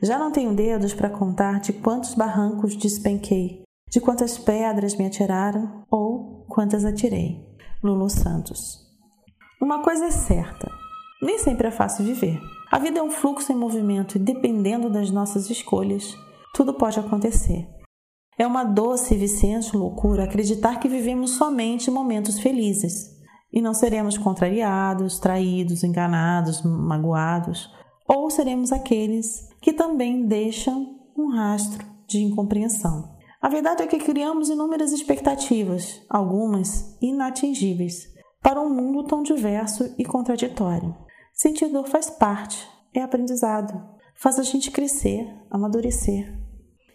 Já 0.00 0.16
não 0.16 0.30
tenho 0.30 0.54
dedos 0.54 0.94
para 0.94 1.10
contar 1.10 1.58
de 1.58 1.72
quantos 1.72 2.14
barrancos 2.14 2.76
despenquei, 2.76 3.64
de 3.90 4.00
quantas 4.00 4.38
pedras 4.38 4.94
me 4.94 5.04
atiraram 5.04 5.84
ou 5.90 6.46
quantas 6.48 6.84
atirei. 6.84 7.44
Lulu 7.82 8.08
Santos. 8.08 8.78
Uma 9.60 9.82
coisa 9.82 10.06
é 10.06 10.10
certa: 10.12 10.70
nem 11.20 11.36
sempre 11.38 11.66
é 11.66 11.70
fácil 11.72 12.04
viver. 12.04 12.40
A 12.70 12.78
vida 12.78 13.00
é 13.00 13.02
um 13.02 13.10
fluxo 13.10 13.50
em 13.50 13.56
movimento 13.56 14.16
e, 14.16 14.20
dependendo 14.20 14.88
das 14.88 15.10
nossas 15.10 15.50
escolhas, 15.50 16.16
tudo 16.54 16.74
pode 16.74 17.00
acontecer. 17.00 17.66
É 18.38 18.46
uma 18.46 18.62
doce 18.62 19.14
e 19.14 19.18
viciante 19.18 19.76
loucura 19.76 20.24
acreditar 20.24 20.78
que 20.78 20.88
vivemos 20.88 21.32
somente 21.32 21.90
momentos 21.90 22.38
felizes 22.38 23.18
e 23.52 23.60
não 23.60 23.74
seremos 23.74 24.16
contrariados, 24.16 25.18
traídos, 25.18 25.82
enganados, 25.82 26.62
magoados, 26.62 27.68
ou 28.06 28.30
seremos 28.30 28.70
aqueles 28.70 29.47
que 29.60 29.72
também 29.72 30.26
deixam 30.26 30.98
um 31.16 31.30
rastro 31.30 31.84
de 32.06 32.18
incompreensão. 32.18 33.16
A 33.40 33.48
verdade 33.48 33.82
é 33.82 33.86
que 33.86 33.98
criamos 33.98 34.48
inúmeras 34.48 34.92
expectativas, 34.92 36.02
algumas 36.08 36.96
inatingíveis, 37.00 38.08
para 38.42 38.60
um 38.60 38.68
mundo 38.68 39.04
tão 39.04 39.22
diverso 39.22 39.94
e 39.98 40.04
contraditório. 40.04 40.94
Sentir 41.32 41.68
dor 41.68 41.86
faz 41.86 42.10
parte, 42.10 42.68
é 42.92 43.00
aprendizado, 43.00 43.80
faz 44.16 44.38
a 44.38 44.42
gente 44.42 44.70
crescer, 44.70 45.28
amadurecer, 45.50 46.36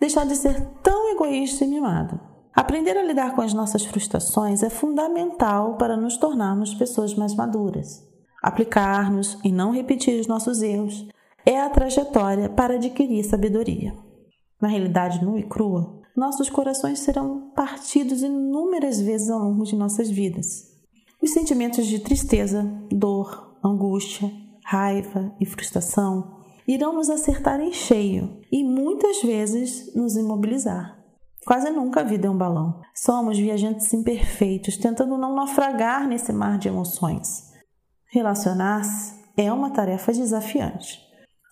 deixar 0.00 0.26
de 0.26 0.34
ser 0.34 0.60
tão 0.82 1.12
egoísta 1.12 1.64
e 1.64 1.68
mimado. 1.68 2.18
Aprender 2.54 2.96
a 2.98 3.02
lidar 3.02 3.34
com 3.34 3.40
as 3.40 3.54
nossas 3.54 3.84
frustrações 3.84 4.62
é 4.62 4.68
fundamental 4.68 5.76
para 5.76 5.96
nos 5.96 6.16
tornarmos 6.16 6.74
pessoas 6.74 7.14
mais 7.14 7.34
maduras. 7.34 8.06
Aplicar-nos 8.42 9.38
e 9.44 9.52
não 9.52 9.70
repetir 9.70 10.20
os 10.20 10.26
nossos 10.26 10.60
erros 10.60 11.06
é 11.44 11.60
a 11.60 11.70
trajetória 11.70 12.48
para 12.48 12.74
adquirir 12.74 13.24
sabedoria. 13.24 13.94
Na 14.60 14.68
realidade 14.68 15.24
nua 15.24 15.40
e 15.40 15.42
crua, 15.42 16.00
nossos 16.16 16.48
corações 16.50 17.00
serão 17.00 17.50
partidos 17.54 18.22
inúmeras 18.22 19.00
vezes 19.00 19.30
ao 19.30 19.40
longo 19.40 19.64
de 19.64 19.74
nossas 19.74 20.10
vidas. 20.10 20.70
Os 21.22 21.32
sentimentos 21.32 21.86
de 21.86 21.98
tristeza, 21.98 22.62
dor, 22.90 23.56
angústia, 23.64 24.30
raiva 24.64 25.34
e 25.40 25.46
frustração 25.46 26.42
irão 26.66 26.92
nos 26.92 27.10
acertar 27.10 27.60
em 27.60 27.72
cheio 27.72 28.40
e 28.50 28.62
muitas 28.62 29.22
vezes 29.22 29.94
nos 29.94 30.16
imobilizar. 30.16 30.98
Quase 31.44 31.70
nunca 31.70 32.00
a 32.00 32.04
vida 32.04 32.28
é 32.28 32.30
um 32.30 32.36
balão. 32.36 32.80
Somos 32.94 33.36
viajantes 33.36 33.92
imperfeitos, 33.92 34.76
tentando 34.76 35.18
não 35.18 35.34
naufragar 35.34 36.06
nesse 36.06 36.32
mar 36.32 36.56
de 36.56 36.68
emoções. 36.68 37.50
Relacionar-se 38.12 39.20
é 39.36 39.52
uma 39.52 39.70
tarefa 39.70 40.12
desafiante, 40.12 41.00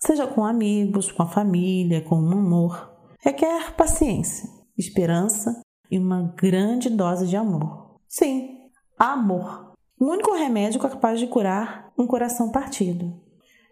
seja 0.03 0.27
com 0.27 0.43
amigos, 0.43 1.11
com 1.11 1.23
a 1.23 1.27
família, 1.27 2.01
com 2.01 2.15
um 2.15 2.31
amor. 2.31 2.91
Requer 3.19 3.75
paciência, 3.75 4.49
esperança 4.77 5.61
e 5.89 5.99
uma 5.99 6.33
grande 6.35 6.89
dose 6.89 7.27
de 7.27 7.37
amor. 7.37 7.99
Sim, 8.07 8.57
amor. 8.97 9.73
O 9.99 10.05
único 10.05 10.33
remédio 10.33 10.79
capaz 10.79 11.19
de 11.19 11.27
curar 11.27 11.91
um 11.97 12.07
coração 12.07 12.51
partido. 12.51 13.13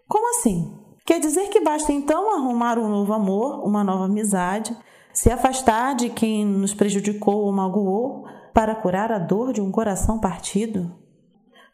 Como 0.06 0.30
assim? 0.30 0.78
Quer 1.04 1.18
dizer 1.18 1.48
que 1.48 1.60
basta 1.60 1.92
então 1.92 2.32
arrumar 2.32 2.78
um 2.78 2.88
novo 2.88 3.12
amor, 3.12 3.66
uma 3.66 3.82
nova 3.82 4.04
amizade, 4.04 4.76
se 5.12 5.30
afastar 5.30 5.96
de 5.96 6.08
quem 6.08 6.44
nos 6.44 6.72
prejudicou 6.72 7.44
ou 7.44 7.52
magoou 7.52 8.24
para 8.54 8.76
curar 8.76 9.10
a 9.10 9.18
dor 9.18 9.52
de 9.52 9.60
um 9.60 9.72
coração 9.72 10.20
partido? 10.20 10.94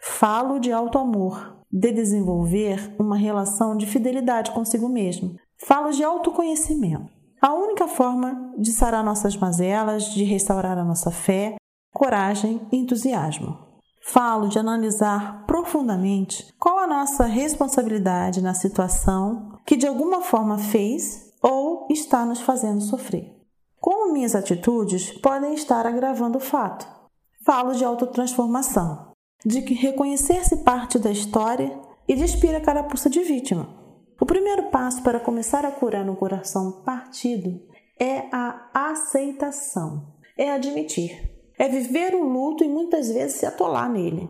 Falo 0.00 0.58
de 0.58 0.72
alto 0.72 0.98
amor, 0.98 1.55
de 1.78 1.92
desenvolver 1.92 2.94
uma 2.98 3.18
relação 3.18 3.76
de 3.76 3.84
fidelidade 3.84 4.50
consigo 4.50 4.88
mesmo. 4.88 5.36
Falo 5.58 5.90
de 5.90 6.02
autoconhecimento. 6.02 7.12
A 7.40 7.52
única 7.52 7.86
forma 7.86 8.54
de 8.56 8.72
sarar 8.72 9.04
nossas 9.04 9.36
mazelas, 9.36 10.04
de 10.06 10.24
restaurar 10.24 10.78
a 10.78 10.84
nossa 10.84 11.10
fé, 11.10 11.56
coragem 11.92 12.66
e 12.72 12.78
entusiasmo. 12.78 13.58
Falo 14.02 14.48
de 14.48 14.58
analisar 14.58 15.44
profundamente 15.46 16.46
qual 16.58 16.78
a 16.78 16.86
nossa 16.86 17.24
responsabilidade 17.24 18.40
na 18.40 18.54
situação 18.54 19.58
que 19.66 19.76
de 19.76 19.86
alguma 19.86 20.22
forma 20.22 20.56
fez 20.56 21.30
ou 21.42 21.86
está 21.90 22.24
nos 22.24 22.40
fazendo 22.40 22.80
sofrer. 22.80 23.36
Como 23.78 24.14
minhas 24.14 24.34
atitudes 24.34 25.12
podem 25.20 25.52
estar 25.52 25.86
agravando 25.86 26.38
o 26.38 26.40
fato. 26.40 26.88
Falo 27.44 27.74
de 27.74 27.84
autotransformação, 27.84 29.12
de 29.46 29.60
reconhecer-se 29.60 30.56
parte 30.64 30.98
da 30.98 31.10
história 31.10 31.72
e 32.08 32.14
despir 32.14 32.54
a 32.54 32.60
carapuça 32.60 33.08
de 33.08 33.22
vítima. 33.22 33.68
O 34.20 34.26
primeiro 34.26 34.64
passo 34.64 35.02
para 35.02 35.20
começar 35.20 35.64
a 35.64 35.70
curar 35.70 36.04
no 36.04 36.16
coração 36.16 36.82
partido 36.84 37.62
é 37.98 38.24
a 38.32 38.70
aceitação, 38.74 40.14
é 40.36 40.50
admitir 40.50 41.36
é 41.58 41.68
viver 41.68 42.14
o 42.14 42.24
luto 42.24 42.62
e 42.62 42.68
muitas 42.68 43.08
vezes 43.08 43.36
se 43.36 43.46
atolar 43.46 43.90
nele. 43.90 44.28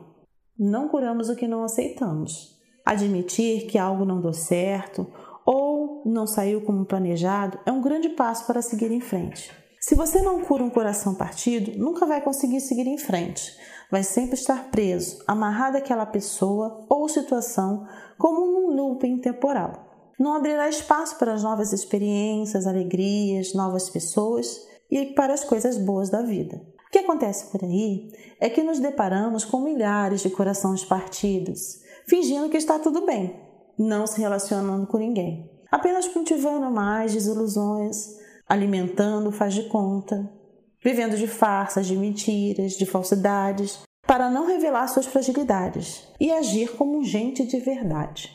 Não 0.59 0.88
curamos 0.88 1.28
o 1.28 1.37
que 1.37 1.49
não 1.49 1.65
aceitamos. 1.65 2.56
Admitir 2.84 3.66
que 3.66 3.78
algo 3.78 4.05
não 4.05 4.21
deu 4.21 4.32
certo 4.32 5.06
ou 5.44 6.03
não 6.06 6.26
saiu 6.26 6.60
como 6.62 6.87
planejado 6.87 7.59
é 7.66 7.72
um 7.72 7.82
grande 7.82 8.10
passo 8.10 8.47
para 8.47 8.62
seguir 8.62 8.91
em 8.91 9.00
frente. 9.00 9.50
Se 9.81 9.94
você 9.94 10.21
não 10.22 10.41
cura 10.43 10.65
um 10.65 10.71
coração 10.71 11.15
partido, 11.15 11.78
nunca 11.78 12.06
vai 12.06 12.21
conseguir 12.21 12.60
seguir 12.60 12.87
em 12.87 12.99
frente. 12.99 13.56
Vai 13.91 14.02
sempre 14.02 14.34
estar 14.34 14.70
preso, 14.70 15.22
amarrado 15.26 15.76
àquela 15.76 16.04
pessoa 16.04 16.84
ou 16.88 17.08
situação 17.08 17.86
como 18.19 18.41
um 18.41 18.74
looping 18.74 19.19
temporal. 19.19 19.86
Não 20.19 20.34
abrirá 20.34 20.69
espaço 20.69 21.19
para 21.19 21.34
as 21.34 21.42
novas 21.42 21.72
experiências, 21.72 22.66
alegrias, 22.66 23.54
novas 23.54 23.91
pessoas 23.91 24.66
e 24.91 25.06
para 25.06 25.34
as 25.34 25.44
coisas 25.44 25.76
boas 25.76 26.10
da 26.10 26.22
vida. 26.22 26.56
O 26.86 26.91
que 26.91 26.98
acontece 26.98 27.50
por 27.50 27.62
aí 27.62 28.10
é 28.41 28.48
que 28.48 28.62
nos 28.62 28.78
deparamos 28.78 29.44
com 29.44 29.60
milhares 29.60 30.22
de 30.22 30.30
corações 30.30 30.84
partidos, 30.84 31.80
fingindo 32.08 32.48
que 32.48 32.56
está 32.56 32.78
tudo 32.78 33.04
bem, 33.04 33.38
não 33.78 34.06
se 34.06 34.20
relacionando 34.20 34.86
com 34.86 34.96
ninguém, 34.96 35.50
apenas 35.70 36.08
cultivando 36.08 36.70
mais 36.70 37.12
desilusões, 37.12 38.16
alimentando 38.48 39.30
faz 39.32 39.52
de 39.52 39.64
conta, 39.64 40.30
vivendo 40.86 41.16
de 41.16 41.26
farsas, 41.26 41.84
de 41.84 41.97
mentiras, 41.97 42.74
de 42.74 42.86
falsidades, 42.86 43.80
para 44.06 44.30
não 44.30 44.47
revelar 44.47 44.86
suas 44.86 45.04
fragilidades 45.04 46.06
e 46.20 46.30
agir 46.30 46.76
como 46.76 47.02
gente 47.02 47.44
de 47.44 47.58
verdade. 47.58 48.30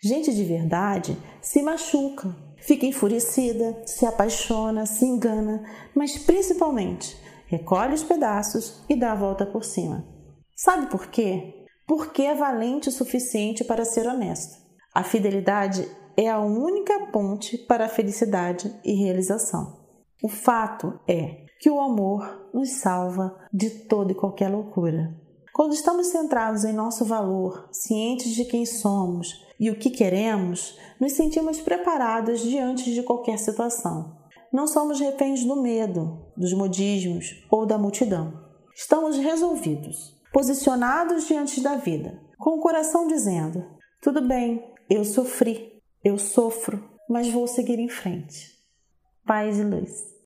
Gente 0.00 0.32
de 0.32 0.44
verdade 0.44 1.18
se 1.42 1.60
machuca, 1.62 2.32
fica 2.58 2.86
enfurecida, 2.86 3.82
se 3.84 4.06
apaixona, 4.06 4.86
se 4.86 5.04
engana, 5.04 5.64
mas 5.96 6.16
principalmente 6.16 7.16
recolhe 7.48 7.94
os 7.94 8.04
pedaços 8.04 8.84
e 8.88 8.94
dá 8.94 9.10
a 9.10 9.16
volta 9.16 9.44
por 9.44 9.64
cima. 9.64 10.06
Sabe 10.54 10.86
por 10.86 11.08
quê? 11.08 11.66
Porque 11.88 12.22
é 12.22 12.36
valente 12.36 12.88
o 12.88 12.92
suficiente 12.92 13.64
para 13.64 13.84
ser 13.84 14.06
honesto. 14.06 14.64
A 14.94 15.02
fidelidade 15.02 15.90
é 16.16 16.30
a 16.30 16.38
única 16.38 17.08
ponte 17.08 17.58
para 17.58 17.86
a 17.86 17.88
felicidade 17.88 18.72
e 18.84 18.94
realização. 18.94 19.84
O 20.22 20.28
fato 20.28 21.00
é 21.08 21.45
que 21.60 21.70
o 21.70 21.80
amor 21.80 22.48
nos 22.52 22.70
salva 22.72 23.36
de 23.52 23.70
toda 23.70 24.12
e 24.12 24.14
qualquer 24.14 24.48
loucura. 24.48 25.14
Quando 25.52 25.72
estamos 25.72 26.08
centrados 26.08 26.64
em 26.64 26.72
nosso 26.72 27.04
valor, 27.04 27.68
cientes 27.72 28.34
de 28.34 28.44
quem 28.44 28.66
somos 28.66 29.42
e 29.58 29.70
o 29.70 29.78
que 29.78 29.88
queremos, 29.88 30.78
nos 31.00 31.12
sentimos 31.12 31.60
preparados 31.60 32.40
diante 32.40 32.92
de 32.92 33.02
qualquer 33.02 33.38
situação. 33.38 34.16
Não 34.52 34.66
somos 34.66 35.00
reféns 35.00 35.44
do 35.44 35.60
medo, 35.60 36.26
dos 36.36 36.52
modismos 36.52 37.42
ou 37.50 37.64
da 37.64 37.78
multidão. 37.78 38.44
Estamos 38.74 39.16
resolvidos, 39.16 40.14
posicionados 40.32 41.26
diante 41.26 41.62
da 41.62 41.76
vida, 41.76 42.20
com 42.38 42.58
o 42.58 42.60
coração 42.60 43.06
dizendo: 43.06 43.64
tudo 44.02 44.20
bem, 44.20 44.62
eu 44.88 45.04
sofri, 45.04 45.82
eu 46.04 46.18
sofro, 46.18 46.88
mas 47.08 47.28
vou 47.28 47.48
seguir 47.48 47.78
em 47.78 47.88
frente. 47.88 48.54
Paz 49.24 49.58
e 49.58 49.64
luz. 49.64 50.15